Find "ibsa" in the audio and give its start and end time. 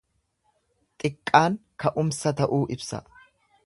2.79-3.07